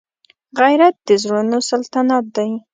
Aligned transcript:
غیرت 0.59 0.95
د 1.07 1.09
زړونو 1.23 1.57
سلطنت 1.69 2.25
دی 2.35 2.51